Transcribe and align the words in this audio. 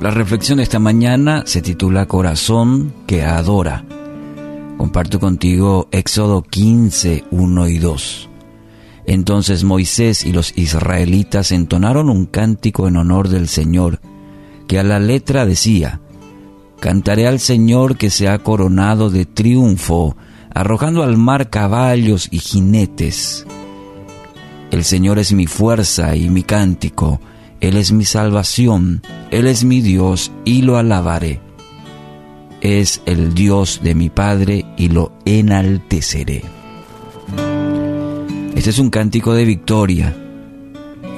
reflexión 0.00 0.58
de 0.58 0.64
esta 0.64 0.78
mañana 0.78 1.44
se 1.46 1.62
titula 1.62 2.06
Corazón 2.06 2.92
que 3.06 3.22
adora. 3.22 3.84
Comparto 4.76 5.20
contigo 5.20 5.88
Éxodo 5.92 6.42
15, 6.42 7.24
1 7.30 7.68
y 7.68 7.78
2. 7.78 8.28
Entonces 9.06 9.64
Moisés 9.64 10.24
y 10.24 10.32
los 10.32 10.56
israelitas 10.56 11.52
entonaron 11.52 12.10
un 12.10 12.26
cántico 12.26 12.88
en 12.88 12.96
honor 12.96 13.28
del 13.28 13.48
Señor, 13.48 14.00
que 14.66 14.78
a 14.78 14.82
la 14.82 14.98
letra 14.98 15.46
decía, 15.46 16.00
Cantaré 16.80 17.26
al 17.26 17.40
Señor 17.40 17.96
que 17.96 18.10
se 18.10 18.28
ha 18.28 18.38
coronado 18.38 19.10
de 19.10 19.24
triunfo, 19.26 20.16
arrojando 20.52 21.02
al 21.02 21.16
mar 21.16 21.50
caballos 21.50 22.28
y 22.30 22.38
jinetes. 22.38 23.46
El 24.70 24.84
Señor 24.84 25.18
es 25.18 25.32
mi 25.32 25.46
fuerza 25.46 26.16
y 26.16 26.28
mi 26.30 26.42
cántico, 26.42 27.20
Él 27.64 27.78
es 27.78 27.92
mi 27.92 28.04
salvación, 28.04 29.00
Él 29.30 29.46
es 29.46 29.64
mi 29.64 29.80
Dios 29.80 30.30
y 30.44 30.60
lo 30.60 30.76
alabaré. 30.76 31.40
Es 32.60 33.00
el 33.06 33.32
Dios 33.32 33.80
de 33.82 33.94
mi 33.94 34.10
Padre 34.10 34.66
y 34.76 34.90
lo 34.90 35.12
enalteceré. 35.24 36.42
Este 38.54 38.68
es 38.68 38.78
un 38.78 38.90
cántico 38.90 39.32
de 39.32 39.46
victoria 39.46 40.14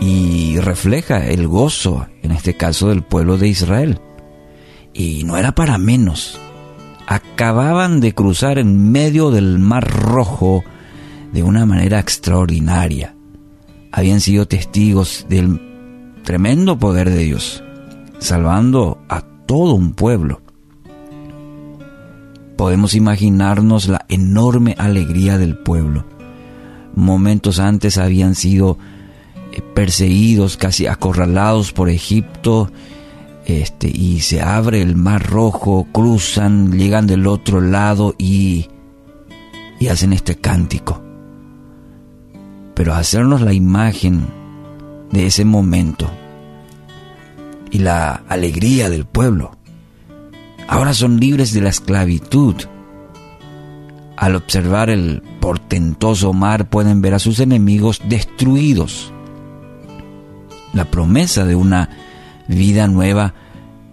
y 0.00 0.60
refleja 0.60 1.26
el 1.26 1.48
gozo, 1.48 2.06
en 2.22 2.30
este 2.30 2.56
caso 2.56 2.90
del 2.90 3.02
pueblo 3.02 3.38
de 3.38 3.48
Israel. 3.48 4.00
Y 4.94 5.24
no 5.24 5.36
era 5.38 5.52
para 5.52 5.78
menos. 5.78 6.38
Acababan 7.08 7.98
de 7.98 8.14
cruzar 8.14 8.60
en 8.60 8.92
medio 8.92 9.32
del 9.32 9.58
Mar 9.58 9.90
Rojo 9.90 10.62
de 11.32 11.42
una 11.42 11.66
manera 11.66 11.98
extraordinaria. 11.98 13.16
Habían 13.90 14.20
sido 14.20 14.46
testigos 14.46 15.26
del 15.28 15.66
tremendo 16.26 16.78
poder 16.78 17.08
de 17.08 17.20
Dios, 17.20 17.64
salvando 18.18 18.98
a 19.08 19.22
todo 19.22 19.72
un 19.72 19.94
pueblo. 19.94 20.42
Podemos 22.58 22.94
imaginarnos 22.94 23.88
la 23.88 24.04
enorme 24.08 24.74
alegría 24.78 25.38
del 25.38 25.56
pueblo 25.56 26.04
momentos 26.96 27.60
antes 27.60 27.98
habían 27.98 28.34
sido 28.34 28.78
eh, 29.52 29.62
perseguidos, 29.62 30.56
casi 30.56 30.88
acorralados 30.88 31.72
por 31.72 31.88
Egipto, 31.88 32.72
este, 33.44 33.88
y 33.88 34.20
se 34.20 34.42
abre 34.42 34.82
el 34.82 34.96
mar 34.96 35.24
rojo, 35.24 35.86
cruzan, 35.92 36.72
llegan 36.72 37.06
del 37.06 37.28
otro 37.28 37.60
lado 37.60 38.16
y, 38.18 38.66
y 39.78 39.86
hacen 39.86 40.12
este 40.12 40.34
cántico. 40.36 41.00
Pero 42.74 42.94
hacernos 42.94 43.42
la 43.42 43.52
imagen 43.52 44.26
de 45.10 45.26
ese 45.26 45.44
momento 45.44 46.10
y 47.70 47.78
la 47.78 48.22
alegría 48.28 48.90
del 48.90 49.04
pueblo. 49.04 49.56
Ahora 50.68 50.94
son 50.94 51.20
libres 51.20 51.52
de 51.52 51.60
la 51.60 51.68
esclavitud 51.68 52.56
al 54.16 54.34
observar 54.34 54.88
el 54.88 55.22
portentoso 55.40 56.32
mar 56.32 56.68
pueden 56.68 57.02
ver 57.02 57.14
a 57.14 57.18
sus 57.18 57.38
enemigos 57.40 58.00
destruidos. 58.08 59.12
La 60.72 60.86
promesa 60.86 61.44
de 61.44 61.54
una 61.54 61.90
vida 62.48 62.88
nueva 62.88 63.34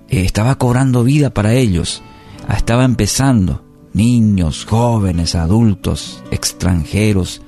eh, 0.08 0.22
estaba 0.24 0.56
cobrando 0.56 1.04
vida 1.04 1.34
para 1.34 1.54
ellos, 1.54 2.02
estaba 2.50 2.86
empezando. 2.86 3.62
Niños, 3.94 4.66
jóvenes, 4.66 5.36
adultos, 5.36 6.24
extranjeros 6.32 7.42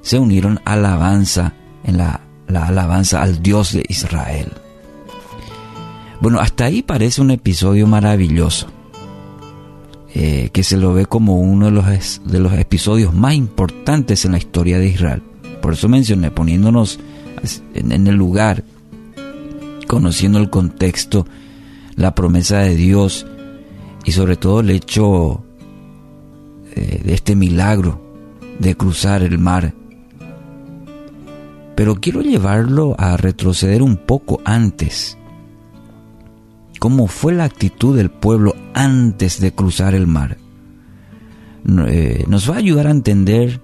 se 0.00 0.18
unieron 0.18 0.60
a 0.64 0.74
la 0.74 0.88
alabanza 0.88 1.54
en 1.84 1.98
la, 1.98 2.22
la 2.48 2.66
alabanza 2.66 3.22
al 3.22 3.42
Dios 3.42 3.72
de 3.72 3.84
Israel. 3.88 4.52
Bueno, 6.20 6.40
hasta 6.40 6.64
ahí 6.64 6.82
parece 6.82 7.20
un 7.20 7.30
episodio 7.30 7.86
maravilloso. 7.86 8.68
Eh, 10.14 10.48
que 10.52 10.64
se 10.64 10.78
lo 10.78 10.94
ve 10.94 11.06
como 11.06 11.38
uno 11.38 11.66
de 11.66 11.70
los, 11.70 12.22
de 12.24 12.40
los 12.40 12.52
episodios 12.54 13.14
más 13.14 13.34
importantes 13.34 14.24
en 14.24 14.32
la 14.32 14.38
historia 14.38 14.78
de 14.78 14.88
Israel. 14.88 15.22
Por 15.60 15.74
eso 15.74 15.88
mencioné, 15.88 16.30
poniéndonos 16.30 16.98
en, 17.74 18.06
el 18.06 18.14
lugar, 18.14 18.64
conociendo 19.86 20.38
el 20.38 20.50
contexto, 20.50 21.26
la 21.94 22.14
promesa 22.14 22.60
de 22.60 22.74
Dios 22.74 23.26
y 24.04 24.12
sobre 24.12 24.36
todo 24.36 24.60
el 24.60 24.70
hecho 24.70 25.44
eh, 26.74 27.02
de 27.04 27.14
este 27.14 27.36
milagro 27.36 28.00
de 28.58 28.76
cruzar 28.76 29.22
el 29.22 29.38
mar. 29.38 29.74
Pero 31.78 31.94
quiero 32.00 32.22
llevarlo 32.22 32.96
a 32.98 33.16
retroceder 33.16 33.84
un 33.84 33.98
poco 33.98 34.40
antes 34.44 35.16
cómo 36.80 37.06
fue 37.06 37.32
la 37.32 37.44
actitud 37.44 37.96
del 37.96 38.10
pueblo 38.10 38.56
antes 38.74 39.40
de 39.40 39.52
cruzar 39.52 39.94
el 39.94 40.08
mar. 40.08 40.38
Eh, 41.86 42.24
nos 42.26 42.50
va 42.50 42.56
a 42.56 42.58
ayudar 42.58 42.88
a 42.88 42.90
entender 42.90 43.60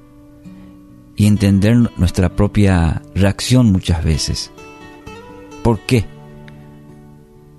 y 1.17 1.27
entender 1.27 1.91
nuestra 1.97 2.37
propia 2.37 3.03
reacción 3.17 3.73
muchas 3.73 4.05
veces. 4.05 4.53
¿Por 5.65 5.81
qué? 5.81 6.05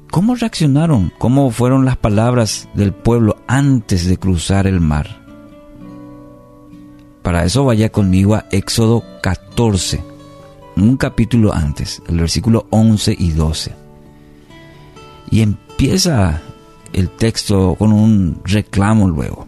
¿Cómo 0.10 0.36
reaccionaron? 0.36 1.12
¿Cómo 1.18 1.52
fueron 1.52 1.84
las 1.84 1.98
palabras 1.98 2.70
del 2.74 2.94
pueblo 2.94 3.36
antes 3.46 4.08
de 4.08 4.16
cruzar 4.16 4.68
el 4.68 4.80
mar? 4.80 5.22
Para 7.24 7.44
eso 7.44 7.66
vaya 7.66 7.92
conmigo 7.92 8.36
a 8.36 8.46
Éxodo 8.52 9.04
14, 9.22 10.15
un 10.78 10.98
capítulo 10.98 11.54
antes, 11.54 12.02
el 12.08 12.20
versículo 12.20 12.68
11 12.70 13.16
y 13.18 13.32
12. 13.32 13.74
Y 15.32 15.42
empieza 15.42 16.42
el 16.94 17.10
texto 17.10 17.76
con 17.76 17.92
un 17.92 18.42
reclamo 18.44 19.08
luego. 19.08 19.48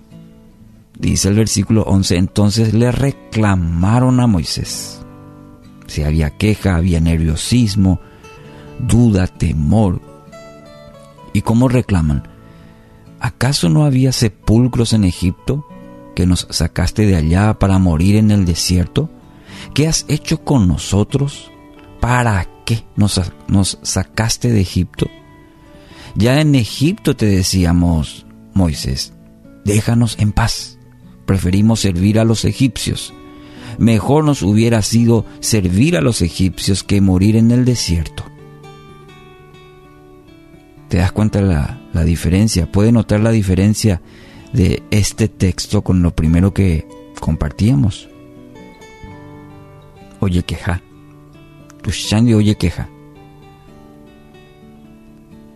Dice 0.97 1.29
el 1.29 1.35
versículo 1.35 1.83
11, 1.83 2.17
entonces 2.17 2.73
le 2.73 2.91
reclamaron 2.91 4.19
a 4.19 4.27
Moisés. 4.27 4.99
Si 5.85 6.03
había 6.03 6.31
queja, 6.31 6.75
había 6.75 6.99
nerviosismo, 6.99 7.99
duda, 8.79 9.27
temor. 9.27 10.01
¿Y 11.33 11.41
cómo 11.41 11.69
reclaman? 11.69 12.27
¿Acaso 13.19 13.69
no 13.69 13.85
había 13.85 14.11
sepulcros 14.11 14.93
en 14.93 15.03
Egipto 15.03 15.65
que 16.15 16.25
nos 16.25 16.47
sacaste 16.49 17.05
de 17.05 17.15
allá 17.15 17.53
para 17.59 17.79
morir 17.79 18.15
en 18.15 18.31
el 18.31 18.45
desierto? 18.45 19.09
¿Qué 19.77 19.87
has 19.87 20.05
hecho 20.07 20.43
con 20.43 20.67
nosotros? 20.67 21.51
¿Para 21.99 22.49
qué 22.65 22.83
nos, 22.95 23.77
sacaste 23.83 24.51
de 24.51 24.59
Egipto? 24.59 25.05
Ya 26.15 26.41
en 26.41 26.55
Egipto 26.55 27.15
te 27.15 27.27
decíamos, 27.27 28.25
Moisés, 28.55 29.13
déjanos 29.65 30.17
en 30.17 30.31
paz. 30.31 30.79
Preferimos 31.27 31.79
servir 31.79 32.17
a 32.17 32.23
los 32.23 32.43
egipcios. 32.43 33.13
Mejor 33.77 34.23
nos 34.23 34.41
hubiera 34.41 34.81
sido 34.81 35.25
servir 35.41 35.95
a 35.95 36.01
los 36.01 36.23
egipcios 36.23 36.83
que 36.83 36.99
morir 36.99 37.35
en 37.35 37.51
el 37.51 37.63
desierto. 37.63 38.23
¿Te 40.87 40.97
das 40.97 41.11
cuenta 41.11 41.39
la, 41.39 41.87
la 41.93 42.03
diferencia? 42.03 42.71
¿Puede 42.71 42.91
notar 42.91 43.19
la 43.19 43.29
diferencia 43.29 44.01
de 44.53 44.81
este 44.89 45.27
texto 45.27 45.83
con 45.83 46.01
lo 46.01 46.15
primero 46.15 46.51
que 46.51 46.87
compartíamos? 47.19 48.09
Oye 50.27 50.43
queja. 50.43 50.81
Oye 52.35 52.55
queja. 52.55 52.89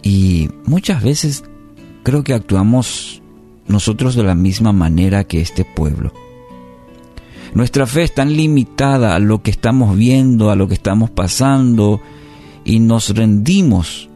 Y 0.02 0.50
muchas 0.66 1.04
veces 1.04 1.44
creo 2.04 2.24
que 2.24 2.34
actuamos 2.34 3.22
nosotros 3.68 4.16
de 4.16 4.24
la 4.24 4.34
misma 4.34 4.72
manera 4.72 5.26
que 5.26 5.42
este 5.42 5.66
pueblo. 5.66 6.14
Nuestra 7.54 7.86
fe 7.86 8.04
es 8.04 8.16
tan 8.16 8.34
limitada 8.34 9.14
a 9.14 9.20
lo 9.20 9.44
que 9.44 9.52
estamos 9.52 9.98
viendo, 9.98 10.52
a 10.52 10.56
lo 10.56 10.70
que 10.70 10.76
estamos 10.76 11.10
pasando, 11.10 12.00
y 12.64 12.80
nos 12.80 13.14
rendimos, 13.14 14.08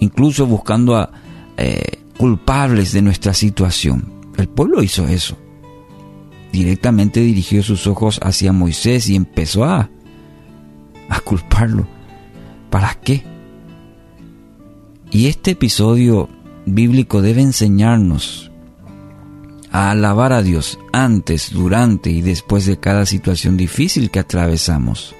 incluso 0.00 0.46
buscando 0.46 0.96
a 0.96 1.12
eh, 1.56 2.02
culpables 2.18 2.92
de 2.92 3.00
nuestra 3.00 3.32
situación. 3.32 4.12
El 4.36 4.50
pueblo 4.50 4.82
hizo 4.82 5.08
eso. 5.08 5.38
Directamente 6.52 7.20
dirigió 7.20 7.62
sus 7.62 7.86
ojos 7.86 8.18
hacia 8.22 8.52
Moisés 8.52 9.08
y 9.08 9.16
empezó 9.16 9.64
a, 9.64 9.90
a 11.08 11.20
culparlo. 11.20 11.86
¿Para 12.70 12.94
qué? 12.94 13.24
Y 15.10 15.26
este 15.26 15.52
episodio 15.52 16.28
bíblico 16.66 17.22
debe 17.22 17.42
enseñarnos 17.42 18.50
a 19.72 19.90
alabar 19.90 20.32
a 20.32 20.42
Dios 20.42 20.78
antes, 20.92 21.52
durante 21.52 22.10
y 22.10 22.22
después 22.22 22.66
de 22.66 22.78
cada 22.78 23.06
situación 23.06 23.56
difícil 23.56 24.10
que 24.10 24.18
atravesamos. 24.18 25.14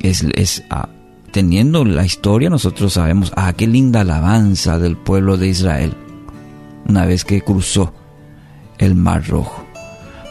Es, 0.00 0.62
ah, 0.70 0.88
teniendo 1.32 1.84
la 1.84 2.04
historia 2.04 2.48
nosotros 2.48 2.92
sabemos, 2.92 3.32
ah, 3.34 3.52
qué 3.54 3.66
linda 3.66 4.02
alabanza 4.02 4.78
del 4.78 4.96
pueblo 4.96 5.36
de 5.36 5.48
Israel 5.48 5.96
una 6.88 7.04
vez 7.04 7.24
que 7.24 7.40
cruzó 7.40 7.92
el 8.78 8.94
Mar 8.94 9.26
Rojo. 9.26 9.64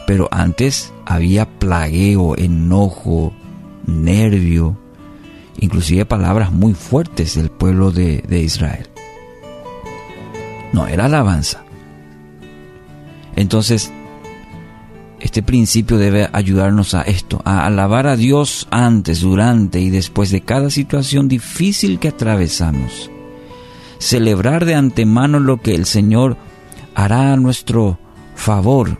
Pero 0.06 0.28
antes 0.30 0.92
había 1.04 1.46
plagueo, 1.46 2.36
enojo, 2.36 3.32
nervio, 3.86 4.76
inclusive 5.58 6.04
palabras 6.04 6.52
muy 6.52 6.74
fuertes 6.74 7.34
del 7.34 7.50
pueblo 7.50 7.90
de, 7.90 8.22
Israel. 8.30 8.88
No 10.72 10.86
era 10.86 11.06
alabanza. 11.06 11.64
Entonces, 13.34 13.92
este 15.20 15.42
principio 15.42 15.98
debe 15.98 16.28
ayudarnos 16.32 16.94
a 16.94 17.02
esto, 17.02 17.40
a 17.44 17.66
alabar 17.66 18.06
a 18.06 18.16
Dios 18.16 18.68
antes, 18.70 19.20
durante 19.20 19.80
y 19.80 19.90
después 19.90 20.30
de 20.30 20.42
cada 20.42 20.70
situación 20.70 21.28
difícil 21.28 21.98
que 21.98 22.08
atravesamos. 22.08 23.10
Celebrar 23.98 24.66
de 24.66 24.74
antemano 24.74 25.40
lo 25.40 25.56
que 25.60 25.74
el 25.74 25.86
Señor 25.86 26.36
hará 26.94 27.32
a 27.32 27.36
nuestro 27.36 27.98
favor. 28.36 28.98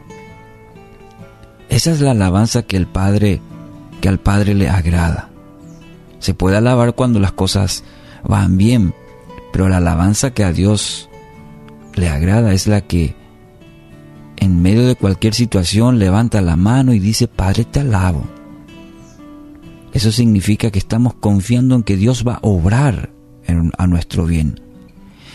Esa 1.68 1.92
es 1.92 2.00
la 2.00 2.10
alabanza 2.10 2.62
que 2.62 2.76
el 2.76 2.86
Padre 2.86 3.40
que 4.00 4.08
al 4.08 4.18
Padre 4.18 4.54
le 4.54 4.68
agrada. 4.68 5.30
Se 6.18 6.34
puede 6.34 6.56
alabar 6.56 6.94
cuando 6.94 7.20
las 7.20 7.32
cosas 7.32 7.84
van 8.24 8.56
bien, 8.56 8.94
pero 9.52 9.68
la 9.68 9.78
alabanza 9.78 10.32
que 10.32 10.44
a 10.44 10.52
Dios 10.52 11.08
le 11.94 12.08
agrada 12.08 12.52
es 12.52 12.66
la 12.66 12.80
que 12.80 13.14
en 14.36 14.60
medio 14.60 14.86
de 14.86 14.96
cualquier 14.96 15.34
situación 15.34 15.98
levanta 15.98 16.40
la 16.40 16.56
mano 16.56 16.92
y 16.92 16.98
dice, 16.98 17.28
Padre, 17.28 17.64
te 17.64 17.80
alabo. 17.80 18.24
Eso 19.92 20.12
significa 20.12 20.70
que 20.70 20.78
estamos 20.78 21.14
confiando 21.14 21.74
en 21.74 21.82
que 21.82 21.96
Dios 21.96 22.24
va 22.26 22.34
a 22.34 22.40
obrar 22.42 23.10
a 23.78 23.86
nuestro 23.86 24.26
bien. 24.26 24.60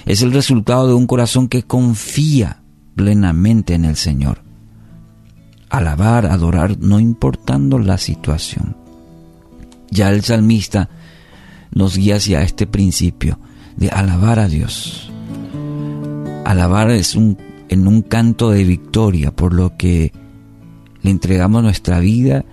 Es 0.05 0.21
el 0.21 0.33
resultado 0.33 0.87
de 0.87 0.93
un 0.93 1.07
corazón 1.07 1.47
que 1.47 1.63
confía 1.63 2.60
plenamente 2.95 3.73
en 3.73 3.85
el 3.85 3.95
Señor. 3.95 4.41
Alabar, 5.69 6.25
adorar, 6.25 6.77
no 6.79 6.99
importando 6.99 7.79
la 7.79 7.97
situación. 7.97 8.75
Ya 9.89 10.09
el 10.11 10.23
salmista 10.23 10.89
nos 11.71 11.97
guía 11.97 12.17
hacia 12.17 12.41
este 12.41 12.67
principio 12.67 13.39
de 13.77 13.89
alabar 13.89 14.39
a 14.39 14.47
Dios. 14.47 15.11
Alabar 16.45 16.91
es 16.91 17.15
un 17.15 17.37
en 17.71 17.87
un 17.87 18.01
canto 18.01 18.51
de 18.51 18.65
victoria 18.65 19.31
por 19.31 19.53
lo 19.53 19.77
que 19.77 20.11
le 21.01 21.09
entregamos 21.09 21.63
nuestra 21.63 21.99
vida 21.99 22.43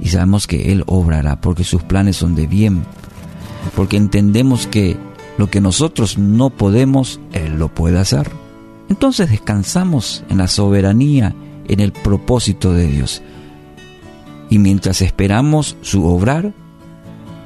y 0.00 0.08
sabemos 0.08 0.48
que 0.48 0.72
Él 0.72 0.82
obrará 0.86 1.40
porque 1.40 1.62
sus 1.62 1.84
planes 1.84 2.16
son 2.16 2.34
de 2.34 2.48
bien, 2.48 2.82
porque 3.76 3.96
entendemos 3.96 4.66
que 4.66 4.96
lo 5.38 5.48
que 5.48 5.60
nosotros 5.60 6.18
no 6.18 6.50
podemos, 6.50 7.20
Él 7.32 7.56
lo 7.56 7.72
puede 7.72 8.00
hacer. 8.00 8.28
Entonces 8.88 9.30
descansamos 9.30 10.24
en 10.28 10.38
la 10.38 10.48
soberanía, 10.48 11.34
en 11.68 11.80
el 11.80 11.92
propósito 11.92 12.72
de 12.72 12.86
Dios. 12.86 13.22
Y 14.50 14.58
mientras 14.58 15.00
esperamos 15.02 15.76
su 15.80 16.04
obrar, 16.04 16.52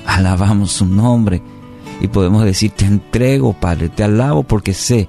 alabamos 0.05 0.73
su 0.73 0.87
nombre 0.87 1.43
y 2.01 2.09
podemos 2.09 2.45
decir, 2.45 2.73
te 2.73 2.85
entrego, 2.85 3.53
Padre, 3.53 3.89
te 3.89 4.05
alabo 4.05 4.43
porque 4.43 4.75
sé 4.75 5.09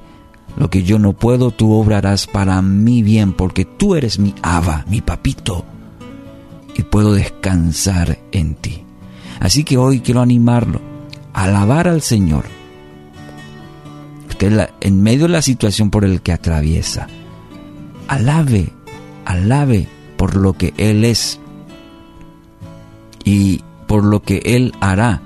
lo 0.57 0.69
que 0.69 0.83
yo 0.83 0.99
no 0.99 1.13
puedo, 1.13 1.51
tú 1.51 1.73
obrarás 1.73 2.27
para 2.27 2.61
mi 2.61 3.01
bien, 3.03 3.33
porque 3.33 3.65
tú 3.65 3.95
eres 3.95 4.19
mi 4.19 4.33
aba, 4.41 4.83
mi 4.89 5.01
papito, 5.01 5.63
y 6.75 6.83
puedo 6.83 7.13
descansar 7.13 8.19
en 8.31 8.55
ti. 8.55 8.83
Así 9.39 9.63
que 9.63 9.77
hoy 9.77 10.01
quiero 10.01 10.21
animarlo, 10.21 10.81
a 11.33 11.43
alabar 11.43 11.87
al 11.87 12.01
Señor. 12.01 12.58
En 14.39 15.01
medio 15.01 15.27
de 15.27 15.33
la 15.33 15.41
situación 15.41 15.91
por 15.91 16.05
el 16.05 16.21
que 16.21 16.31
atraviesa, 16.31 17.07
alabe, 18.07 18.71
alabe 19.25 19.87
por 20.17 20.35
lo 20.35 20.53
que 20.53 20.73
Él 20.77 21.03
es 21.03 21.39
y 23.23 23.61
por 23.87 24.03
lo 24.03 24.21
que 24.21 24.41
Él 24.45 24.73
hará 24.79 25.21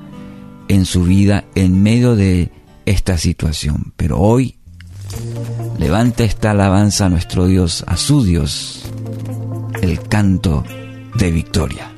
en 0.68 0.86
su 0.86 1.04
vida 1.04 1.46
en 1.56 1.84
medio 1.84 2.16
de 2.16 2.52
esta 2.86 3.18
situación. 3.18 3.94
Pero 3.96 4.20
hoy 4.20 4.58
Levanta 5.78 6.24
esta 6.24 6.52
alabanza 6.52 7.06
a 7.06 7.10
nuestro 7.10 7.48
Dios, 7.48 7.84
a 7.88 7.98
su 7.98 8.24
Dios, 8.24 8.84
el 9.82 10.00
canto 10.08 10.64
de 11.16 11.32
victoria. 11.32 11.93